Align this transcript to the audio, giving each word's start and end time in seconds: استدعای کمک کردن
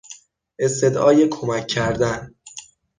استدعای 0.59 1.27
کمک 1.27 1.67
کردن 1.67 2.35